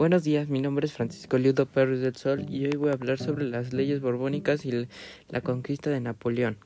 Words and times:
Buenos 0.00 0.24
días, 0.24 0.48
mi 0.48 0.62
nombre 0.62 0.86
es 0.86 0.94
Francisco 0.94 1.36
Liudo 1.36 1.66
Pérez 1.66 2.00
del 2.00 2.16
Sol 2.16 2.46
y 2.48 2.64
hoy 2.64 2.72
voy 2.78 2.88
a 2.88 2.94
hablar 2.94 3.18
sobre 3.18 3.44
las 3.44 3.74
leyes 3.74 4.00
borbónicas 4.00 4.64
y 4.64 4.88
la 5.28 5.42
conquista 5.42 5.90
de 5.90 6.00
Napoleón. 6.00 6.56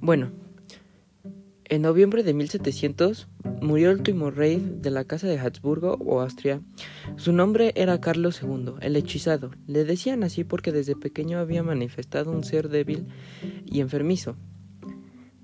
Bueno, 0.00 0.30
en 1.64 1.82
noviembre 1.82 2.22
de 2.22 2.34
1700 2.34 3.26
murió 3.60 3.90
el 3.90 3.96
último 3.96 4.30
rey 4.30 4.64
de 4.80 4.92
la 4.92 5.02
casa 5.02 5.26
de 5.26 5.40
Habsburgo 5.40 5.98
o 6.06 6.20
Austria. 6.20 6.60
Su 7.16 7.32
nombre 7.32 7.72
era 7.74 8.00
Carlos 8.00 8.40
II, 8.40 8.74
el 8.80 8.94
hechizado. 8.94 9.50
Le 9.66 9.82
decían 9.82 10.22
así 10.22 10.44
porque 10.44 10.70
desde 10.70 10.94
pequeño 10.94 11.40
había 11.40 11.64
manifestado 11.64 12.30
un 12.30 12.44
ser 12.44 12.68
débil 12.68 13.08
y 13.66 13.80
enfermizo. 13.80 14.36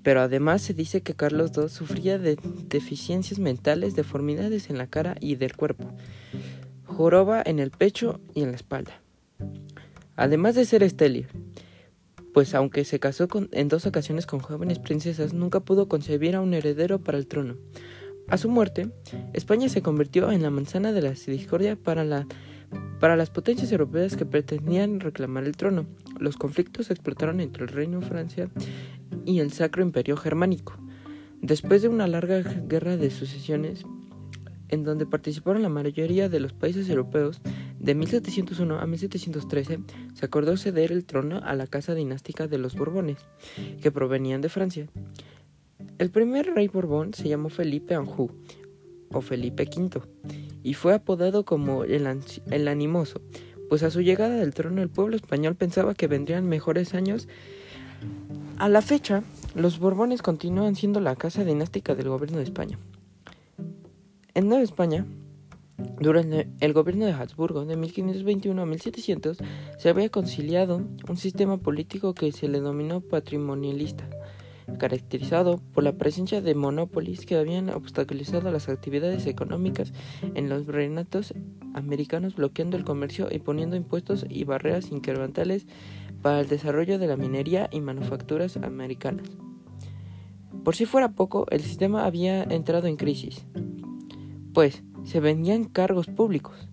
Pero 0.03 0.21
además 0.21 0.61
se 0.61 0.73
dice 0.73 1.01
que 1.01 1.15
Carlos 1.15 1.51
II 1.55 1.69
sufría 1.69 2.17
de 2.17 2.37
deficiencias 2.67 3.39
mentales, 3.39 3.95
deformidades 3.95 4.69
en 4.69 4.77
la 4.77 4.87
cara 4.87 5.15
y 5.19 5.35
del 5.35 5.55
cuerpo, 5.55 5.91
joroba 6.85 7.41
en 7.45 7.59
el 7.59 7.71
pecho 7.71 8.19
y 8.33 8.41
en 8.41 8.49
la 8.49 8.55
espalda. 8.55 9.01
Además 10.15 10.55
de 10.55 10.65
ser 10.65 10.83
estéril, 10.83 11.27
pues 12.33 12.55
aunque 12.55 12.85
se 12.85 12.99
casó 12.99 13.27
en 13.51 13.67
dos 13.67 13.85
ocasiones 13.85 14.25
con 14.25 14.39
jóvenes 14.39 14.79
princesas, 14.79 15.33
nunca 15.33 15.59
pudo 15.59 15.87
concebir 15.87 16.35
a 16.35 16.41
un 16.41 16.53
heredero 16.53 16.99
para 16.99 17.17
el 17.17 17.27
trono. 17.27 17.57
A 18.27 18.37
su 18.37 18.49
muerte, 18.49 18.89
España 19.33 19.67
se 19.67 19.81
convirtió 19.81 20.31
en 20.31 20.41
la 20.41 20.49
manzana 20.49 20.93
de 20.93 21.01
la 21.01 21.11
discordia 21.11 21.75
para, 21.75 22.25
para 22.99 23.15
las 23.17 23.29
potencias 23.29 23.71
europeas 23.71 24.15
que 24.15 24.25
pretendían 24.25 24.99
reclamar 25.01 25.43
el 25.43 25.57
trono. 25.57 25.85
Los 26.17 26.37
conflictos 26.37 26.91
explotaron 26.91 27.41
entre 27.41 27.63
el 27.63 27.69
Reino 27.69 27.99
de 27.99 28.05
Francia 28.05 28.49
y 29.25 29.39
el 29.39 29.51
Sacro 29.51 29.83
Imperio 29.83 30.17
Germánico. 30.17 30.73
Después 31.41 31.81
de 31.81 31.87
una 31.87 32.07
larga 32.07 32.41
guerra 32.41 32.97
de 32.97 33.09
sucesiones, 33.09 33.83
en 34.69 34.83
donde 34.83 35.05
participaron 35.05 35.61
la 35.61 35.69
mayoría 35.69 36.29
de 36.29 36.39
los 36.39 36.53
países 36.53 36.89
europeos, 36.89 37.41
de 37.79 37.95
1701 37.95 38.79
a 38.79 38.85
1713 38.85 39.79
se 40.13 40.25
acordó 40.25 40.55
ceder 40.55 40.91
el 40.91 41.05
trono 41.05 41.41
a 41.43 41.55
la 41.55 41.67
casa 41.67 41.93
dinástica 41.95 42.47
de 42.47 42.57
los 42.57 42.75
Borbones, 42.75 43.17
que 43.81 43.91
provenían 43.91 44.41
de 44.41 44.49
Francia. 44.49 44.87
El 45.97 46.09
primer 46.11 46.53
rey 46.53 46.67
Borbón 46.67 47.13
se 47.13 47.27
llamó 47.27 47.49
Felipe 47.49 47.95
Anjou, 47.95 48.31
o 49.11 49.21
Felipe 49.21 49.63
V, 49.63 50.01
y 50.63 50.73
fue 50.73 50.93
apodado 50.93 51.43
como 51.43 51.83
el, 51.83 52.07
el 52.51 52.67
animoso, 52.67 53.21
pues 53.67 53.83
a 53.83 53.91
su 53.91 54.01
llegada 54.01 54.35
del 54.35 54.53
trono 54.53 54.81
el 54.81 54.89
pueblo 54.89 55.15
español 55.15 55.55
pensaba 55.55 55.95
que 55.95 56.07
vendrían 56.07 56.47
mejores 56.47 56.93
años 56.93 57.27
a 58.61 58.69
la 58.69 58.83
fecha, 58.83 59.23
los 59.55 59.79
Borbones 59.79 60.21
continúan 60.21 60.75
siendo 60.75 60.99
la 60.99 61.15
casa 61.15 61.43
dinástica 61.43 61.95
del 61.95 62.09
gobierno 62.09 62.37
de 62.37 62.43
España. 62.43 62.77
En 64.35 64.49
Nueva 64.49 64.63
España, 64.63 65.03
durante 65.99 66.47
el 66.59 66.71
gobierno 66.71 67.07
de 67.07 67.13
Habsburgo 67.13 67.65
de 67.65 67.75
1521 67.75 68.61
a 68.61 68.65
1700, 68.67 69.39
se 69.79 69.89
había 69.89 70.09
conciliado 70.09 70.83
un 71.09 71.17
sistema 71.17 71.57
político 71.57 72.13
que 72.13 72.31
se 72.31 72.47
le 72.47 72.59
denominó 72.59 73.01
patrimonialista, 73.01 74.07
caracterizado 74.77 75.59
por 75.73 75.83
la 75.83 75.93
presencia 75.93 76.39
de 76.39 76.53
monópolis 76.53 77.25
que 77.25 77.37
habían 77.37 77.69
obstaculizado 77.69 78.51
las 78.51 78.69
actividades 78.69 79.25
económicas 79.25 79.91
en 80.35 80.49
los 80.49 80.67
reinatos 80.67 81.33
americanos, 81.73 82.35
bloqueando 82.35 82.77
el 82.77 82.83
comercio 82.83 83.27
y 83.31 83.39
poniendo 83.39 83.75
impuestos 83.75 84.23
y 84.29 84.43
barreras 84.43 84.91
incrementales 84.91 85.65
para 86.21 86.39
el 86.39 86.47
desarrollo 86.47 86.99
de 86.99 87.07
la 87.07 87.17
minería 87.17 87.69
y 87.71 87.81
manufacturas 87.81 88.57
americanas. 88.57 89.27
Por 90.63 90.75
si 90.75 90.85
fuera 90.85 91.13
poco, 91.13 91.47
el 91.49 91.61
sistema 91.61 92.05
había 92.05 92.43
entrado 92.43 92.87
en 92.87 92.97
crisis, 92.97 93.45
pues 94.53 94.83
se 95.03 95.19
vendían 95.19 95.65
cargos 95.65 96.07
públicos. 96.07 96.69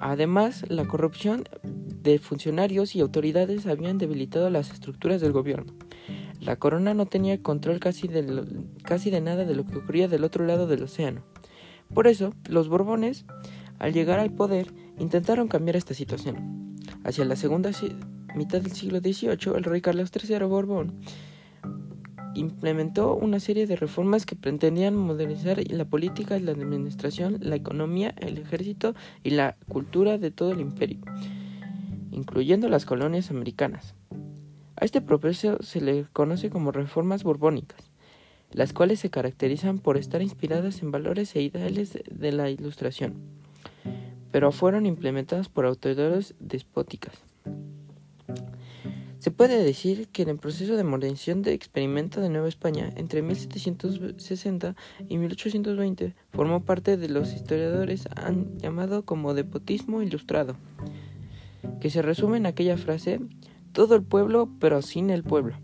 Además, 0.00 0.64
la 0.68 0.86
corrupción 0.86 1.44
de 1.62 2.18
funcionarios 2.18 2.96
y 2.96 3.00
autoridades 3.00 3.66
habían 3.66 3.98
debilitado 3.98 4.50
las 4.50 4.72
estructuras 4.72 5.20
del 5.20 5.32
gobierno. 5.32 5.74
La 6.40 6.56
corona 6.56 6.94
no 6.94 7.06
tenía 7.06 7.40
control 7.40 7.78
casi 7.78 8.08
de, 8.08 8.44
casi 8.82 9.10
de 9.10 9.20
nada 9.20 9.44
de 9.44 9.54
lo 9.54 9.64
que 9.64 9.78
ocurría 9.78 10.08
del 10.08 10.24
otro 10.24 10.44
lado 10.44 10.66
del 10.66 10.82
océano. 10.82 11.22
Por 11.94 12.08
eso, 12.08 12.34
los 12.48 12.68
Borbones, 12.68 13.26
al 13.78 13.92
llegar 13.92 14.18
al 14.18 14.32
poder, 14.32 14.72
intentaron 14.98 15.46
cambiar 15.46 15.76
esta 15.76 15.94
situación. 15.94 16.76
Hacia 17.04 17.24
la 17.24 17.36
segunda 17.36 17.72
mitad 18.34 18.60
del 18.60 18.72
siglo 18.72 19.00
XVIII, 19.00 19.56
el 19.56 19.64
rey 19.64 19.80
Carlos 19.80 20.10
III 20.14 20.38
Borbón 20.46 21.00
implementó 22.34 23.14
una 23.14 23.40
serie 23.40 23.66
de 23.66 23.76
reformas 23.76 24.26
que 24.26 24.36
pretendían 24.36 24.96
modernizar 24.96 25.60
la 25.70 25.84
política, 25.84 26.38
la 26.38 26.52
administración, 26.52 27.38
la 27.40 27.56
economía, 27.56 28.14
el 28.18 28.38
ejército 28.38 28.94
y 29.22 29.30
la 29.30 29.56
cultura 29.68 30.18
de 30.18 30.30
todo 30.30 30.52
el 30.52 30.60
imperio, 30.60 31.00
incluyendo 32.10 32.68
las 32.68 32.84
colonias 32.84 33.30
americanas. 33.30 33.94
A 34.76 34.84
este 34.84 35.00
proceso 35.00 35.62
se 35.62 35.80
le 35.80 36.06
conoce 36.12 36.50
como 36.50 36.72
reformas 36.72 37.22
borbónicas, 37.22 37.90
las 38.50 38.72
cuales 38.72 39.00
se 39.00 39.10
caracterizan 39.10 39.78
por 39.78 39.96
estar 39.96 40.22
inspiradas 40.22 40.82
en 40.82 40.90
valores 40.90 41.34
e 41.36 41.42
ideales 41.42 41.98
de 42.10 42.32
la 42.32 42.50
Ilustración, 42.50 43.14
pero 44.30 44.52
fueron 44.52 44.86
implementadas 44.86 45.48
por 45.48 45.66
autoridades 45.66 46.34
despóticas. 46.40 47.14
Se 49.22 49.30
puede 49.30 49.62
decir 49.62 50.08
que 50.08 50.22
en 50.22 50.30
el 50.30 50.38
proceso 50.38 50.76
de 50.76 50.82
modernización 50.82 51.42
de 51.42 51.52
experimento 51.52 52.20
de 52.20 52.28
Nueva 52.28 52.48
España 52.48 52.92
entre 52.96 53.22
1760 53.22 54.74
y 55.08 55.16
1820 55.16 56.16
formó 56.32 56.64
parte 56.64 56.96
de 56.96 57.08
los 57.08 57.32
historiadores 57.32 58.08
han 58.16 58.58
llamado 58.58 59.04
como 59.04 59.32
depotismo 59.32 60.02
ilustrado, 60.02 60.56
que 61.80 61.88
se 61.88 62.02
resume 62.02 62.38
en 62.38 62.46
aquella 62.46 62.76
frase 62.76 63.20
todo 63.70 63.94
el 63.94 64.02
pueblo 64.02 64.50
pero 64.58 64.82
sin 64.82 65.08
el 65.08 65.22
pueblo, 65.22 65.54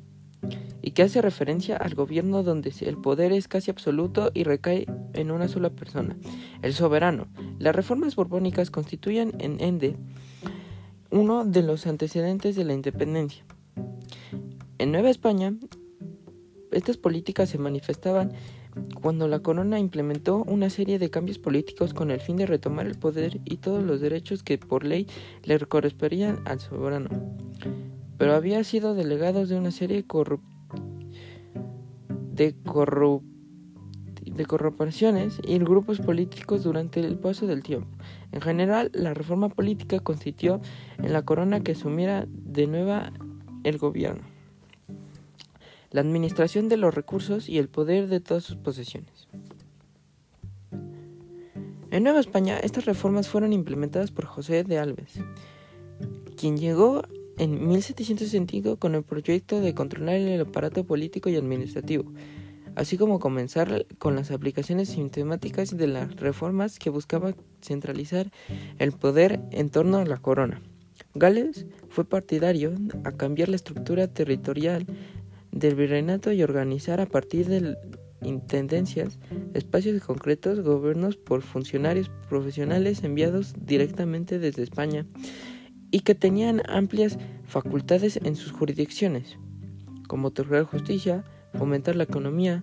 y 0.81 0.93
que 0.93 1.03
hace 1.03 1.21
referencia 1.21 1.77
al 1.77 1.97
gobierno 1.97 2.45
donde 2.45 2.73
el 2.83 2.97
poder 2.97 3.33
es 3.33 3.49
casi 3.49 3.73
absoluto 3.73 4.31
y 4.35 4.45
recae 4.45 4.87
en 5.15 5.33
una 5.33 5.49
sola 5.49 5.71
persona, 5.71 6.17
el 6.63 6.75
soberano. 6.75 7.27
Las 7.59 7.75
reformas 7.75 8.15
borbónicas 8.15 8.71
constituyen 8.71 9.33
en 9.41 9.61
Ende 9.61 9.97
uno 11.11 11.45
de 11.45 11.63
los 11.63 11.87
antecedentes 11.87 12.57
de 12.57 12.65
la 12.65 12.75
independencia. 12.75 13.45
En 14.79 14.93
Nueva 14.93 15.11
España, 15.11 15.55
estas 16.71 16.97
políticas 16.97 17.49
se 17.49 17.59
manifestaban 17.59 18.33
cuando 19.01 19.27
la 19.29 19.41
corona 19.41 19.79
implementó 19.79 20.45
una 20.45 20.71
serie 20.71 20.99
de 20.99 21.11
cambios 21.11 21.39
políticos 21.39 21.95
con 21.95 22.11
el 22.11 22.21
fin 22.21 22.37
de 22.37 22.47
retomar 22.47 22.87
el 22.87 22.97
poder 22.97 23.41
y 23.45 23.57
todos 23.57 23.83
los 23.83 24.01
derechos 24.01 24.43
que 24.43 24.59
por 24.59 24.85
ley 24.85 25.07
le 25.45 25.59
correspondían 25.59 26.41
al 26.45 26.61
soberano, 26.61 27.09
pero 28.19 28.35
había 28.35 28.63
sido 28.65 28.95
delegados 28.95 29.49
de 29.49 29.57
una 29.57 29.71
serie 29.71 30.05
de, 32.33 32.55
de 34.31 34.47
corrupciones 34.47 35.41
y 35.43 35.59
grupos 35.59 36.00
políticos 36.00 36.62
durante 36.62 37.00
el 37.00 37.19
paso 37.19 37.47
del 37.47 37.62
tiempo. 37.62 37.89
En 38.33 38.41
general, 38.41 38.91
la 38.94 39.15
reforma 39.15 39.49
política 39.49 40.00
consistió 40.00 40.61
en 40.99 41.12
la 41.12 41.22
corona 41.22 41.61
que 41.61 41.72
asumiera 41.72 42.27
de 42.28 42.66
nuevo 42.66 43.00
el 43.65 43.78
gobierno, 43.78 44.22
la 45.91 46.00
administración 46.00 46.69
de 46.69 46.77
los 46.77 46.94
recursos 46.94 47.49
y 47.49 47.59
el 47.59 47.69
poder 47.69 48.09
de 48.09 48.21
todas 48.21 48.44
sus 48.44 48.56
posesiones. 48.56 49.28
En 51.91 52.03
Nueva 52.03 52.21
España, 52.21 52.59
estas 52.59 52.84
reformas 52.84 53.28
fueron 53.28 53.53
implementadas 53.53 54.10
por 54.10 54.27
José 54.27 54.62
de 54.62 54.78
Alves, 54.78 55.21
quien 56.37 56.59
llegó 56.59 57.03
en 57.39 57.69
1765 57.69 58.77
con 58.77 58.95
el 58.95 59.03
proyecto 59.03 59.60
de 59.60 59.75
controlar 59.75 60.16
el 60.16 60.41
aparato 60.41 60.84
político 60.84 61.31
y 61.31 61.37
administrativo, 61.37 62.12
así 62.74 62.97
como 62.97 63.18
comenzar 63.18 63.86
con 63.98 64.16
las 64.16 64.30
aplicaciones 64.30 64.88
sistemáticas 64.88 65.76
de 65.76 65.86
las 65.86 66.16
reformas 66.16 66.78
que 66.78 66.91
buscaba 66.91 67.34
centralizar 67.62 68.30
el 68.78 68.92
poder 68.92 69.41
en 69.50 69.70
torno 69.70 69.98
a 69.98 70.04
la 70.04 70.18
corona. 70.18 70.62
Gales 71.15 71.66
fue 71.88 72.04
partidario 72.04 72.74
a 73.04 73.12
cambiar 73.12 73.48
la 73.48 73.56
estructura 73.56 74.09
territorial 74.09 74.86
del 75.53 75.74
virreinato 75.74 76.32
y 76.32 76.42
organizar 76.42 77.00
a 77.00 77.06
partir 77.06 77.47
de 77.47 77.76
intendencias, 78.22 79.18
espacios 79.54 80.03
concretos, 80.03 80.60
gobiernos 80.60 81.16
por 81.16 81.42
funcionarios 81.42 82.10
profesionales 82.28 83.04
enviados 83.04 83.54
directamente 83.59 84.38
desde 84.38 84.62
España 84.62 85.06
y 85.91 86.00
que 86.00 86.15
tenían 86.15 86.62
amplias 86.68 87.18
facultades 87.44 88.18
en 88.22 88.36
sus 88.36 88.53
jurisdicciones, 88.53 89.38
como 90.06 90.28
otorgar 90.28 90.65
justicia, 90.65 91.24
fomentar 91.54 91.97
la 91.97 92.04
economía, 92.04 92.62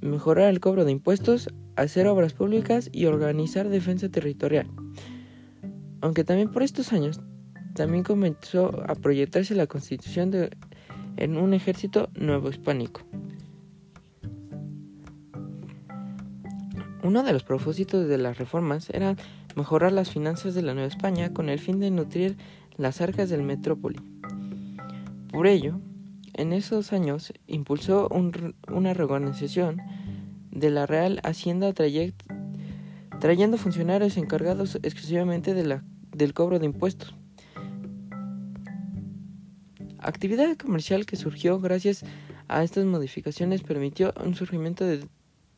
mejorar 0.00 0.48
el 0.48 0.60
cobro 0.60 0.84
de 0.84 0.92
impuestos, 0.92 1.48
hacer 1.76 2.06
obras 2.06 2.32
públicas 2.32 2.88
y 2.92 3.06
organizar 3.06 3.68
defensa 3.68 4.08
territorial. 4.08 4.68
Aunque 6.00 6.24
también 6.24 6.50
por 6.50 6.62
estos 6.62 6.92
años 6.92 7.20
también 7.74 8.04
comenzó 8.04 8.82
a 8.88 8.94
proyectarse 8.94 9.54
la 9.54 9.66
constitución 9.66 10.30
de, 10.30 10.50
en 11.16 11.36
un 11.36 11.54
ejército 11.54 12.08
nuevo 12.14 12.48
hispánico. 12.48 13.02
Uno 17.02 17.22
de 17.22 17.32
los 17.32 17.44
propósitos 17.44 18.08
de 18.08 18.18
las 18.18 18.38
reformas 18.38 18.90
era 18.90 19.16
mejorar 19.56 19.92
las 19.92 20.10
finanzas 20.10 20.54
de 20.54 20.62
la 20.62 20.74
Nueva 20.74 20.88
España 20.88 21.32
con 21.32 21.48
el 21.48 21.58
fin 21.58 21.80
de 21.80 21.90
nutrir 21.90 22.36
las 22.76 23.00
arcas 23.00 23.30
del 23.30 23.42
metrópoli. 23.42 24.00
Por 25.30 25.46
ello, 25.46 25.80
en 26.40 26.54
esos 26.54 26.94
años 26.94 27.34
impulsó 27.46 28.08
una 28.08 28.94
reorganización 28.94 29.76
de 30.50 30.70
la 30.70 30.86
Real 30.86 31.20
Hacienda 31.22 31.74
trayendo 33.20 33.58
funcionarios 33.58 34.16
encargados 34.16 34.76
exclusivamente 34.82 35.52
del 35.52 36.34
cobro 36.34 36.58
de 36.58 36.64
impuestos. 36.64 37.14
Actividad 39.98 40.56
comercial 40.56 41.04
que 41.04 41.16
surgió 41.16 41.60
gracias 41.60 42.04
a 42.48 42.64
estas 42.64 42.86
modificaciones 42.86 43.62
permitió 43.62 44.14
un 44.24 44.34
surgimiento 44.34 44.86
de 44.86 45.06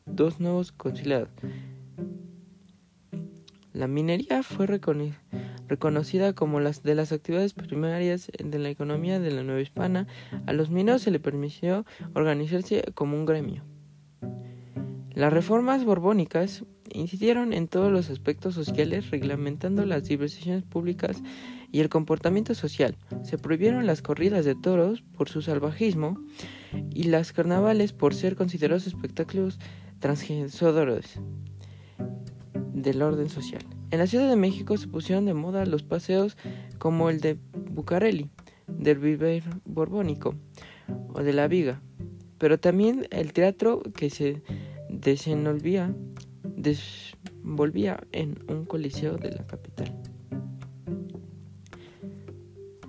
dos 0.05 0.41
nuevos 0.41 0.73
conciliados. 0.73 1.29
La 3.71 3.87
minería 3.87 4.43
fue 4.43 4.67
reconocida 4.67 5.17
como 6.35 6.59
las 6.59 6.83
de 6.83 6.95
las 6.95 7.11
actividades 7.11 7.53
primarias 7.53 8.31
de 8.43 8.59
la 8.59 8.69
economía 8.69 9.19
de 9.19 9.31
la 9.31 9.43
Nueva 9.43 9.61
Hispana. 9.61 10.07
A 10.45 10.53
los 10.53 10.69
mineros 10.69 11.01
se 11.01 11.11
les 11.11 11.21
permitió 11.21 11.85
organizarse 12.13 12.83
como 12.93 13.17
un 13.17 13.25
gremio. 13.25 13.63
Las 15.13 15.31
reformas 15.31 15.85
borbónicas 15.85 16.65
incidieron 16.91 17.53
en 17.53 17.67
todos 17.67 17.91
los 17.91 18.09
aspectos 18.09 18.55
sociales, 18.55 19.11
reglamentando 19.11 19.85
las 19.85 20.05
diversiones 20.05 20.63
públicas 20.63 21.21
y 21.71 21.79
el 21.81 21.89
comportamiento 21.89 22.53
social. 22.55 22.95
Se 23.23 23.37
prohibieron 23.37 23.85
las 23.85 24.01
corridas 24.01 24.45
de 24.45 24.55
toros 24.55 25.03
por 25.15 25.29
su 25.29 25.41
salvajismo 25.41 26.19
y 26.91 27.03
las 27.03 27.33
carnavales 27.33 27.93
por 27.93 28.13
ser 28.13 28.35
considerados 28.35 28.87
espectáculos 28.87 29.59
transgresores 29.99 31.19
del 32.73 33.01
orden 33.01 33.29
social. 33.29 33.63
En 33.93 33.99
la 33.99 34.07
Ciudad 34.07 34.27
de 34.27 34.35
México 34.35 34.75
se 34.75 34.87
pusieron 34.87 35.25
de 35.25 35.35
moda 35.35 35.67
los 35.67 35.83
paseos 35.83 36.35
como 36.79 37.11
el 37.11 37.19
de 37.19 37.37
Bucareli, 37.53 38.31
del 38.65 38.97
Viver 38.97 39.43
Borbónico 39.65 40.33
o 41.13 41.21
de 41.21 41.31
la 41.31 41.47
Viga, 41.47 41.79
pero 42.39 42.59
también 42.59 43.05
el 43.11 43.33
teatro 43.33 43.83
que 43.95 44.09
se 44.09 44.41
desenvolvía, 44.89 45.93
en 48.11 48.39
un 48.49 48.65
coliseo 48.65 49.17
de 49.17 49.29
la 49.29 49.45
capital. 49.45 49.95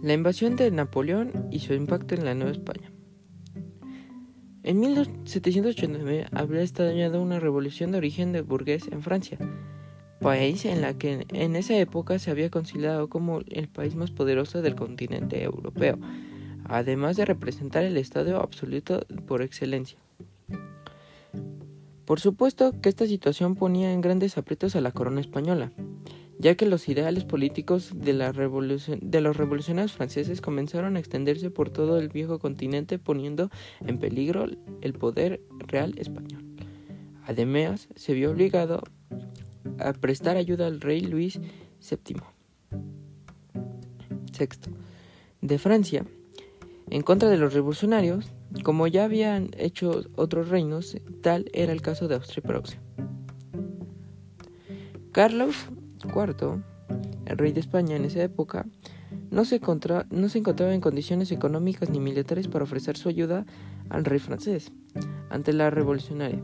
La 0.03 0.15
invasión 0.15 0.57
de 0.57 0.71
Napoleón 0.71 1.49
y 1.51 1.59
su 1.59 1.75
impacto 1.75 2.15
en 2.15 2.25
la 2.25 2.35
Nueva 2.35 2.53
España. 2.53 2.91
En 4.63 4.81
1789 4.81 6.29
habría 6.33 6.63
estallado 6.63 7.21
una 7.21 7.41
revolución 7.41 7.93
de 7.93 7.99
origen 7.99 8.33
de 8.33 8.41
burgués 8.41 8.89
en 8.91 9.03
Francia, 9.03 9.37
país 10.25 10.65
en 10.65 10.81
la 10.81 10.97
que 10.97 11.27
en 11.29 11.55
esa 11.55 11.77
época 11.77 12.19
se 12.19 12.31
había 12.31 12.49
considerado 12.49 13.11
como 13.11 13.41
el 13.47 13.69
país 13.69 13.95
más 13.95 14.11
poderoso 14.11 14.63
del 14.63 14.75
continente 14.75 15.43
europeo, 15.43 15.99
además 16.65 17.19
de 17.19 17.27
representar 17.27 17.85
el 17.85 17.99
Estado 17.99 18.41
absoluto 18.41 19.07
por 19.27 19.43
excelencia. 19.43 19.99
Por 22.07 22.21
supuesto 22.21 22.73
que 22.81 22.89
esta 22.89 23.07
situación 23.07 23.55
ponía 23.55 23.93
en 23.93 24.01
grandes 24.01 24.39
aprietos 24.39 24.75
a 24.77 24.81
la 24.81 24.93
corona 24.93 25.21
española, 25.21 25.73
ya 26.39 26.55
que 26.55 26.65
los 26.65 26.89
ideales 26.89 27.25
políticos 27.27 27.93
de, 27.95 28.15
la 28.15 28.33
de 28.33 29.21
los 29.21 29.37
revolucionarios 29.37 29.93
franceses 29.93 30.41
comenzaron 30.41 30.97
a 30.97 31.01
extenderse 31.01 31.51
por 31.51 31.69
todo 31.69 31.99
el 31.99 32.09
viejo 32.09 32.39
continente 32.39 32.99
poniendo 32.99 33.51
en 33.87 33.99
peligro 33.99 34.47
el 34.81 34.93
poder 34.95 35.43
real 35.59 35.99
español. 35.99 36.43
Además, 37.27 37.89
se 37.95 38.15
vio 38.15 38.31
obligado 38.31 38.83
a 39.79 39.93
prestar 39.93 40.37
ayuda 40.37 40.67
al 40.67 40.81
rey 40.81 41.01
Luis 41.01 41.41
VII. 41.81 42.17
Sexto, 44.33 44.71
de 45.41 45.59
Francia, 45.59 46.05
en 46.91 47.03
contra 47.03 47.29
de 47.29 47.37
los 47.37 47.55
revolucionarios, 47.55 48.27
como 48.63 48.87
ya 48.87 49.05
habían 49.05 49.51
hecho 49.57 50.03
otros 50.17 50.49
reinos, 50.49 50.97
tal 51.23 51.51
era 51.53 51.73
el 51.73 51.83
caso 51.83 52.09
de 52.09 52.17
Austria 52.17 52.43
y 52.45 52.49
Prusia. 52.49 52.81
Carlos 55.13 55.55
IV, 56.03 56.63
el 57.27 57.39
rey 57.39 57.53
de 57.53 57.61
España 57.61 57.97
en 57.97 58.05
esa 58.05 58.23
época, 58.23 58.67
no 59.31 59.45
se, 59.45 59.61
no 60.11 60.29
se 60.29 60.39
encontraba 60.39 60.75
en 60.75 60.81
condiciones 60.81 61.33
económicas 61.33 61.91
ni 61.91 62.01
militares 62.01 62.49
para 62.49 62.65
ofrecer 62.65 62.97
su 62.97 63.09
ayuda 63.09 63.47
al 63.89 64.05
rey 64.05 64.19
francés 64.19 64.73
ante 65.31 65.53
la 65.53 65.71
revolucionaria, 65.71 66.43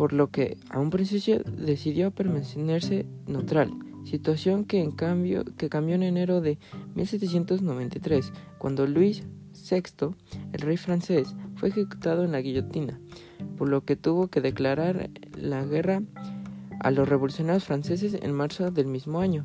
por 0.00 0.14
lo 0.14 0.30
que 0.30 0.56
a 0.70 0.78
un 0.78 0.88
principio 0.88 1.42
decidió 1.44 2.10
permanecerse 2.10 3.04
neutral 3.26 3.70
situación 4.06 4.64
que 4.64 4.80
en 4.80 4.92
cambio 4.92 5.44
que 5.58 5.68
cambió 5.68 5.94
en 5.94 6.02
enero 6.02 6.40
de 6.40 6.58
1793, 6.94 8.32
cuando 8.56 8.86
Luis 8.86 9.24
VI, 9.52 10.14
el 10.54 10.60
rey 10.62 10.78
francés, 10.78 11.36
fue 11.56 11.68
ejecutado 11.68 12.24
en 12.24 12.32
la 12.32 12.40
guillotina, 12.40 12.98
por 13.58 13.68
lo 13.68 13.84
que 13.84 13.94
tuvo 13.94 14.28
que 14.28 14.40
declarar 14.40 15.10
la 15.36 15.66
guerra 15.66 16.00
a 16.80 16.90
los 16.90 17.06
revolucionarios 17.06 17.64
franceses 17.64 18.14
en 18.22 18.32
marzo 18.32 18.70
del 18.70 18.86
mismo 18.86 19.20
año. 19.20 19.44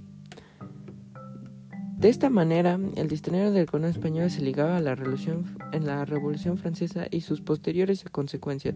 De 1.97 2.07
esta 2.07 2.29
manera, 2.29 2.79
el 2.95 3.09
destino 3.09 3.51
del 3.51 3.65
corona 3.65 3.89
español 3.89 4.31
se 4.31 4.41
ligaba 4.41 4.77
a 4.77 4.81
la 4.81 4.95
revolución, 4.95 5.57
en 5.73 5.85
la 5.85 6.05
Revolución 6.05 6.57
Francesa 6.57 7.07
y 7.11 7.21
sus 7.21 7.41
posteriores 7.41 8.05
consecuencias. 8.09 8.75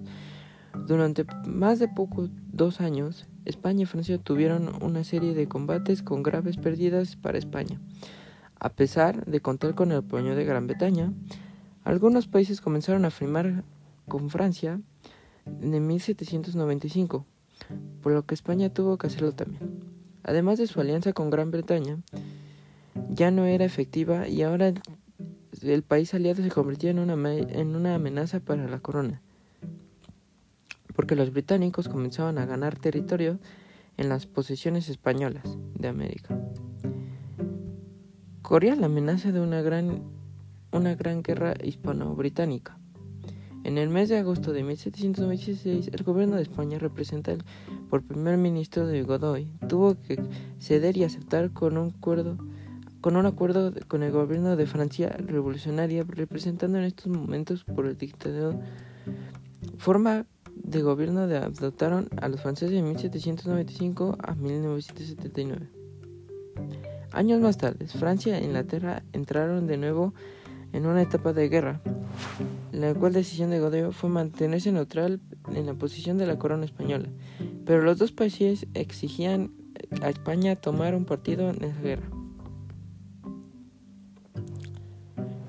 Durante 0.88 1.26
más 1.46 1.80
de 1.80 1.88
poco 1.88 2.30
dos 2.52 2.82
años, 2.82 3.28
España 3.46 3.84
y 3.84 3.86
Francia 3.86 4.18
tuvieron 4.18 4.84
una 4.84 5.04
serie 5.04 5.34
de 5.34 5.48
combates 5.48 6.04
con 6.04 6.24
graves 6.24 6.58
pérdidas 6.58 7.16
para 7.16 7.38
España. 7.38 7.80
A 8.60 8.70
pesar 8.70 9.26
de 9.26 9.40
contar 9.40 9.76
con 9.76 9.92
el 9.92 10.00
apoyo 10.00 10.36
de 10.36 10.46
Gran 10.46 10.68
Bretaña, 10.68 11.14
algunos 11.84 12.28
países 12.28 12.62
comenzaron 12.62 13.06
a 13.06 13.12
firmar 13.12 13.64
con 14.08 14.30
Francia 14.30 14.82
en 15.46 15.88
1795, 15.88 17.26
por 18.02 18.12
lo 18.12 18.26
que 18.26 18.36
España 18.36 18.74
tuvo 18.74 18.98
que 18.98 19.08
hacerlo 19.08 19.32
también. 19.32 19.80
Además 20.24 20.58
de 20.60 20.68
su 20.68 20.82
alianza 20.82 21.14
con 21.14 21.30
Gran 21.30 21.52
Bretaña, 21.52 22.00
ya 23.10 23.32
no 23.32 23.46
era 23.46 23.66
efectiva 23.66 24.28
y 24.28 24.42
ahora 24.44 24.74
el 25.62 25.84
país 25.84 26.14
aliado 26.14 26.44
se 26.44 26.50
convirtió 26.50 26.90
en 26.90 27.00
una, 27.00 27.34
en 27.34 27.76
una 27.76 27.96
amenaza 27.96 28.40
para 28.40 28.68
la 28.68 28.80
corona 28.80 29.22
porque 30.96 31.16
los 31.16 31.32
británicos 31.32 31.88
comenzaban 31.88 32.38
a 32.38 32.46
ganar 32.46 32.78
territorio 32.78 33.40
en 33.98 34.10
las 34.10 34.26
posesiones 34.26 34.90
españolas 34.90 35.58
de 35.76 35.88
América. 35.88 36.40
Corría 38.42 38.76
la 38.76 38.88
amenaza 38.88 39.32
de 39.32 39.42
una 39.42 39.62
gran, 39.62 40.04
una 40.72 40.96
gran 40.96 41.22
guerra 41.22 41.54
hispano-británica. 41.64 42.80
En 43.64 43.78
el 43.78 43.90
mes 43.90 44.08
de 44.08 44.18
agosto 44.18 44.54
de 44.54 44.64
1796, 44.64 45.90
el 45.94 46.04
gobierno 46.04 46.38
de 46.38 46.44
España, 46.44 46.80
representado 46.80 47.40
por 47.90 48.04
primer 48.04 48.38
ministro 48.38 48.88
de 48.88 49.04
Godoy, 49.04 49.52
tuvo 49.68 50.02
que 50.02 50.18
ceder 50.60 50.96
y 50.96 51.04
aceptar 51.04 51.52
con 51.52 51.78
un 51.78 51.94
acuerdo 51.98 52.38
con 53.02 53.16
un 53.16 53.26
acuerdo 53.26 53.74
con 53.88 54.04
el 54.04 54.12
gobierno 54.12 54.56
de 54.56 54.66
Francia 54.66 55.10
revolucionaria, 55.10 56.04
representando 56.08 56.78
en 56.78 56.84
estos 56.84 57.08
momentos 57.08 57.64
por 57.64 57.86
el 57.86 57.98
dictador, 57.98 58.60
forma 59.78 60.26
de 60.70 60.82
gobierno 60.84 61.22
adoptaron 61.22 62.10
a 62.22 62.28
los 62.28 62.42
franceses 62.42 62.76
de 62.76 62.84
1795 62.84 64.18
a 64.20 64.36
1979. 64.36 65.68
Años 67.12 67.42
más 67.42 67.58
tarde, 67.58 67.88
Francia 67.88 68.38
e 68.38 68.46
Inglaterra 68.46 69.02
entraron 69.14 69.66
de 69.66 69.78
nuevo 69.78 70.14
en 70.72 70.86
una 70.86 71.02
etapa 71.02 71.34
de 71.34 71.50
guerra, 71.50 71.82
la 72.72 72.94
cual 72.94 73.14
decisión 73.14 73.50
de 73.50 73.60
Godoy 73.60 73.92
fue 73.92 74.12
mantenerse 74.12 74.72
neutral 74.72 75.20
en 75.56 75.66
la 75.66 75.74
posición 75.74 76.20
de 76.20 76.28
la 76.28 76.38
corona 76.38 76.66
española, 76.66 77.10
pero 77.66 77.82
los 77.82 77.98
dos 77.98 78.12
países 78.12 78.68
exigían 78.76 79.52
a 80.04 80.10
España 80.10 80.56
tomar 80.56 80.94
un 80.94 81.06
partido 81.06 81.50
en 81.50 81.64
esa 81.64 81.82
guerra. 81.82 82.08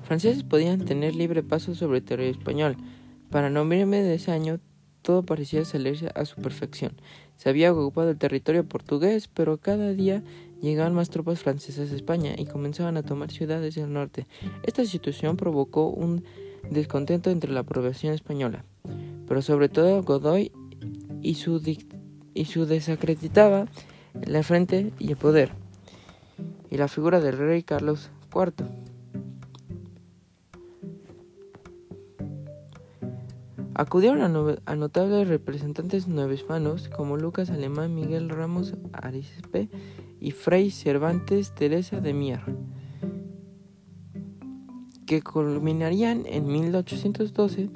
Franceses 0.03 0.43
podían 0.43 0.83
tener 0.83 1.15
libre 1.15 1.43
paso 1.43 1.75
sobre 1.75 1.99
el 1.99 2.03
territorio 2.03 2.31
español. 2.31 2.77
Para 3.29 3.49
noviembre 3.49 4.01
de 4.01 4.15
ese 4.15 4.31
año, 4.31 4.59
todo 5.01 5.23
parecía 5.23 5.65
salirse 5.65 6.11
a 6.15 6.25
su 6.25 6.41
perfección. 6.41 6.93
Se 7.37 7.49
había 7.49 7.73
ocupado 7.73 8.09
el 8.09 8.17
territorio 8.17 8.65
portugués, 8.65 9.27
pero 9.27 9.57
cada 9.57 9.93
día 9.93 10.23
llegaban 10.61 10.93
más 10.93 11.09
tropas 11.09 11.39
francesas 11.39 11.91
a 11.91 11.95
España 11.95 12.35
y 12.37 12.45
comenzaban 12.45 12.97
a 12.97 13.03
tomar 13.03 13.31
ciudades 13.31 13.75
del 13.75 13.91
norte. 13.91 14.27
Esta 14.63 14.85
situación 14.85 15.37
provocó 15.37 15.89
un 15.89 16.23
descontento 16.69 17.31
entre 17.31 17.51
la 17.51 17.63
población 17.63 18.13
española, 18.13 18.63
pero 19.27 19.41
sobre 19.41 19.69
todo 19.69 20.03
Godoy 20.03 20.51
y 21.21 21.35
su, 21.35 21.61
y 22.33 22.45
su 22.45 22.65
desacreditaba 22.65 23.67
la 24.25 24.43
frente 24.43 24.91
y 24.99 25.09
el 25.09 25.17
poder, 25.17 25.51
y 26.69 26.77
la 26.77 26.87
figura 26.87 27.19
del 27.19 27.37
rey 27.37 27.63
Carlos 27.63 28.11
IV. 28.33 28.80
Acudieron 33.81 34.21
a, 34.67 34.75
notables 34.75 35.27
representantes 35.27 36.07
nuevispanos 36.07 36.87
como 36.87 37.17
Lucas 37.17 37.49
Alemán, 37.49 37.95
Miguel 37.95 38.29
Ramos 38.29 38.75
Arispe 38.93 39.69
y 40.19 40.29
Fray 40.29 40.69
Cervantes 40.69 41.55
Teresa 41.55 41.99
de 41.99 42.13
Mier, 42.13 42.41
que 45.07 45.23
culminarían 45.23 46.27
en 46.27 46.45
1812 46.45 47.71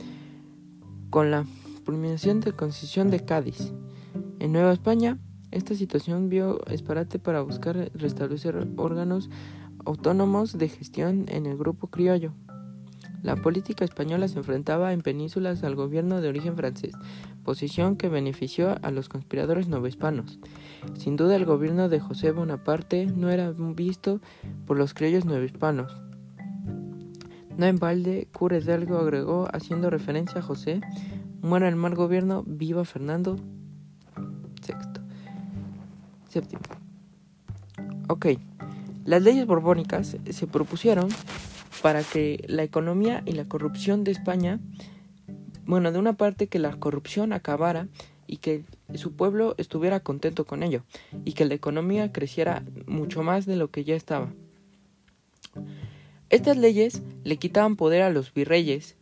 con 1.10 1.32
la 1.32 1.48
promulgación 1.86 2.40
de 2.40 2.54
Concesión 2.54 3.10
de 3.10 3.26
Cádiz. 3.26 3.74
En 4.38 4.52
Nueva 4.52 4.74
España, 4.74 5.18
esta 5.50 5.74
situación 5.74 6.30
vio 6.30 6.64
esparate 6.68 7.18
para 7.18 7.42
buscar 7.42 7.90
restablecer 7.96 8.68
órganos 8.78 9.32
autónomos 9.86 10.56
de 10.60 10.70
gestión 10.70 11.26
en 11.30 11.48
el 11.48 11.58
grupo 11.58 11.88
criollo. 11.88 12.32
La 13.26 13.36
política 13.36 13.84
española 13.84 14.28
se 14.28 14.38
enfrentaba 14.38 14.94
en 14.94 15.02
penínsulas 15.02 15.64
al 15.64 15.74
gobierno 15.74 16.22
de 16.22 16.30
origen 16.30 16.56
francés, 16.56 16.94
posición 17.44 17.96
que 17.96 18.08
benefició 18.08 18.78
a 18.84 18.92
los 18.92 19.10
conspiradores 19.10 19.68
novohispanos. 19.68 20.38
Sin 20.96 21.16
duda 21.16 21.36
el 21.36 21.44
gobierno 21.44 21.90
de 21.90 22.00
José 22.00 22.30
Bonaparte 22.30 23.08
no 23.08 23.32
era 23.32 23.52
visto 23.52 24.22
por 24.68 24.78
los 24.78 24.94
criollos 24.94 25.26
novohispanos. 25.26 25.92
No 27.58 27.66
en 27.66 27.78
balde, 27.78 28.28
Cure 28.32 28.60
Hidalgo 28.60 29.00
agregó, 29.00 29.48
haciendo 29.52 29.90
referencia 29.90 30.42
a 30.42 30.44
José, 30.44 30.82
muera 31.42 31.68
el 31.68 31.78
mal 31.78 31.96
gobierno, 31.96 32.44
viva 32.46 32.86
Fernando 32.86 33.38
VI. 34.68 35.02
Séptimo. 36.30 36.62
Ok, 38.08 38.28
las 39.04 39.24
leyes 39.24 39.48
borbónicas 39.48 40.16
se 40.30 40.46
propusieron 40.46 41.10
para 41.82 42.04
que 42.04 42.44
la 42.48 42.64
economía 42.64 43.24
y 43.26 43.34
la 43.34 43.46
corrupción 43.46 44.04
de 44.04 44.12
España, 44.12 44.60
bueno, 45.66 45.92
de 45.92 46.00
una 46.00 46.14
parte 46.14 46.48
que 46.48 46.60
la 46.60 46.76
corrupción 46.78 47.34
acabara 47.34 47.88
y 48.28 48.38
que 48.38 48.64
su 48.96 49.14
pueblo 49.14 49.56
estuviera 49.58 50.00
contento 50.00 50.46
con 50.46 50.64
ello 50.64 50.84
y 51.26 51.34
que 51.34 51.46
la 51.46 51.54
economía 51.54 52.12
creciera 52.12 52.64
mucho 52.88 53.24
más 53.24 53.46
de 53.46 53.56
lo 53.56 53.70
que 53.70 53.84
ya 53.84 53.96
estaba. 53.96 54.34
Estas 56.30 56.58
leyes 56.58 57.02
le 57.24 57.38
quitaban 57.38 57.76
poder 57.76 58.02
a 58.02 58.10
los 58.10 58.34
virreyes 58.34 58.96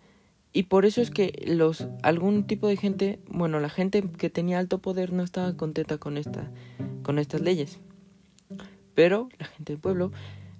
y 0.51 0.63
por 0.63 0.85
eso 0.85 1.01
es 1.01 1.09
que 1.09 1.43
los 1.47 1.87
algún 2.03 2.45
tipo 2.45 2.67
de 2.67 2.77
gente, 2.77 3.19
bueno, 3.27 3.59
la 3.59 3.69
gente 3.69 4.03
que 4.03 4.29
tenía 4.29 4.59
alto 4.59 4.79
poder 4.79 5.13
no 5.13 5.23
estaba 5.23 5.55
contenta 5.55 5.97
con 5.97 6.17
esta 6.17 6.51
con 7.01 7.17
estas 7.17 7.41
leyes. 7.41 7.79
Pero 8.93 9.29
la 9.39 9.47
gente 9.47 9.73
del 9.73 9.81
pueblo 9.81 10.11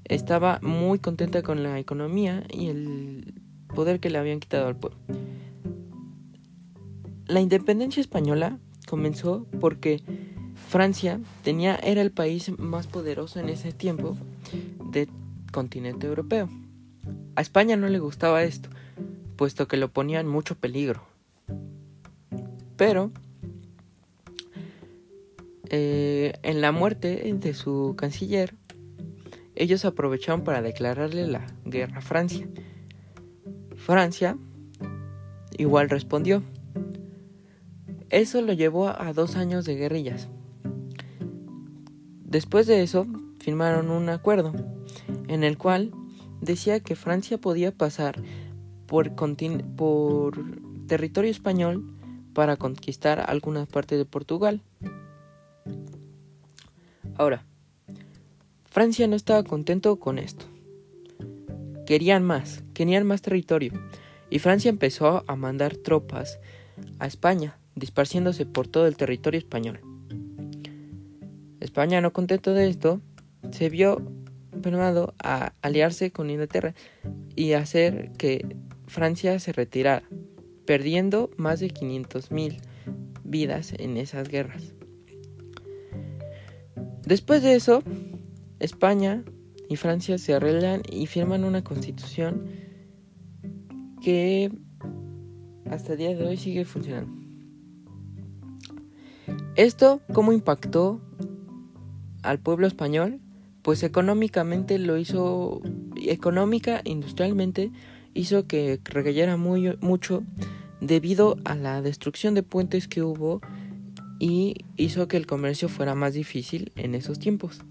estaba 0.06 0.60
muy 0.62 1.00
contenta 1.00 1.42
con 1.42 1.64
la 1.64 1.80
economía 1.80 2.44
y 2.50 2.68
el 2.68 3.42
poder 3.74 4.00
que 4.00 4.10
le 4.10 4.18
habían 4.18 4.40
quitado 4.40 4.68
al 4.68 4.76
pueblo. 4.76 5.00
La 7.28 7.40
independencia 7.40 8.02
española 8.02 8.60
comenzó 8.88 9.48
porque 9.60 10.04
Francia 10.68 11.20
tenía, 11.44 11.76
era 11.76 12.02
el 12.02 12.12
país 12.12 12.52
más 12.60 12.88
poderoso 12.88 13.40
en 13.40 13.50
ese 13.50 13.72
tiempo 13.72 14.18
del 14.92 15.10
continente 15.52 16.08
europeo. 16.08 16.50
A 17.36 17.42
España 17.42 17.76
no 17.76 17.88
le 17.88 18.00
gustaba 18.00 18.44
esto, 18.44 18.70
puesto 19.36 19.68
que 19.68 19.78
lo 19.78 19.90
ponía 19.90 20.20
en 20.20 20.28
mucho 20.28 20.56
peligro. 20.56 21.04
Pero 22.76 23.12
eh, 25.70 26.34
en 26.44 26.62
la 26.62 26.72
muerte 26.72 27.34
de 27.34 27.54
su 27.54 27.96
canciller, 27.98 28.54
ellos 29.56 29.86
aprovecharon 29.86 30.44
para 30.44 30.62
declararle 30.62 31.28
la 31.28 31.46
guerra 31.66 32.00
a 32.00 32.02
Francia. 32.02 32.48
Francia 33.76 34.38
igual 35.58 35.90
respondió. 35.90 36.44
Eso 38.10 38.42
lo 38.42 38.54
llevó 38.54 38.90
a 38.90 39.14
dos 39.14 39.36
años 39.36 39.66
de 39.66 39.76
guerrillas. 39.76 40.30
Después 42.24 42.68
de 42.68 42.84
eso, 42.84 43.06
firmaron 43.40 43.92
un 43.92 44.10
acuerdo 44.10 44.54
en 45.28 45.44
el 45.44 45.58
cual 45.58 45.92
decía 46.42 46.80
que 46.80 46.96
Francia 46.96 47.38
podía 47.38 47.72
pasar 47.72 48.22
por, 48.88 49.14
por 49.76 50.46
territorio 50.88 51.32
español 51.32 51.94
para 52.34 52.58
conquistar 52.58 53.24
algunas 53.30 53.68
partes 53.68 53.98
de 53.98 54.06
Portugal. 54.06 54.62
Ahora, 57.16 57.46
Francia 58.74 59.06
no 59.06 59.16
estaba 59.16 59.44
contento 59.44 60.00
con 60.00 60.18
esto. 60.18 60.48
Querían 61.86 62.24
más, 62.24 62.64
querían 62.74 63.06
más 63.06 63.22
territorio, 63.22 63.72
y 64.32 64.40
Francia 64.40 64.70
empezó 64.70 65.24
a 65.28 65.36
mandar 65.36 65.78
tropas 65.78 66.40
a 66.98 67.06
España, 67.06 67.60
disparciéndose 67.76 68.48
por 68.48 68.68
todo 68.68 68.88
el 68.88 68.98
territorio 68.98 69.38
español. 69.38 69.80
España, 71.60 72.02
no 72.02 72.14
contento 72.14 72.56
de 72.56 72.68
esto, 72.68 73.00
se 73.52 73.70
vio 73.70 74.12
permado 74.64 75.14
a 75.20 75.54
aliarse 75.62 76.10
con 76.10 76.32
Inglaterra 76.32 76.74
y 77.36 77.54
hacer 77.54 78.12
que 78.18 78.56
Francia 78.88 79.38
se 79.38 79.52
retirara, 79.52 80.02
perdiendo 80.66 81.30
más 81.38 81.60
de 81.60 81.68
500.000 81.68 82.60
vidas 83.24 83.72
en 83.78 83.98
esas 83.98 84.30
guerras. 84.30 84.74
Después 87.06 87.44
de 87.44 87.54
eso, 87.54 87.84
España 88.64 89.24
y 89.68 89.76
Francia 89.76 90.18
se 90.18 90.34
arreglan 90.34 90.84
y 90.90 91.06
firman 91.08 91.44
una 91.44 91.64
constitución 91.64 92.46
que 94.02 94.52
hasta 95.70 95.94
el 95.94 95.98
día 96.00 96.16
de 96.16 96.26
hoy 96.26 96.38
sigue 96.38 96.64
funcionando. 96.64 97.12
¿Esto 99.56 100.02
cómo 100.14 100.32
impactó 100.32 101.02
al 102.22 102.40
pueblo 102.40 102.66
español? 102.66 103.20
Pues 103.64 103.84
económicamente 103.84 104.80
lo 104.80 104.98
hizo, 104.98 105.62
económica, 105.96 106.82
industrialmente, 106.86 107.72
hizo 108.14 108.48
que 108.48 108.80
recayera 108.84 109.36
muy, 109.36 109.78
mucho 109.82 110.24
debido 110.80 111.38
a 111.44 111.56
la 111.56 111.82
destrucción 111.82 112.34
de 112.34 112.44
puentes 112.44 112.88
que 112.88 113.04
hubo 113.04 113.42
y 114.20 114.56
hizo 114.78 115.08
que 115.10 115.18
el 115.18 115.28
comercio 115.28 115.68
fuera 115.68 115.96
más 115.96 116.14
difícil 116.14 116.72
en 116.76 116.96
esos 116.96 117.20
tiempos. 117.20 117.62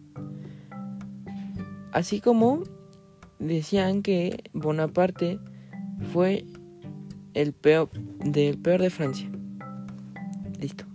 Así 1.92 2.20
como 2.20 2.62
decían 3.38 4.02
que 4.02 4.44
Bonaparte 4.52 5.38
fue 6.12 6.44
el 7.34 7.52
peor 7.52 7.90
del 8.24 8.58
peor 8.58 8.80
de 8.80 8.90
Francia. 8.90 9.30
Listo. 10.58 10.91